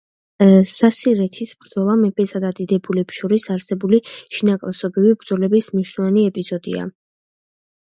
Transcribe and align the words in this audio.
სასირეთის 0.69 1.51
ბრძოლა 1.65 1.97
მეფესა 2.05 2.41
და 2.45 2.51
დიდებულებს 2.61 3.21
შორის 3.21 3.47
არსებული 3.57 4.01
შინაკლასობრივი 4.15 5.15
ბრძოლების 5.23 5.71
მნიშვნელოვანი 5.77 6.27
ეპიზოდია. 6.33 6.91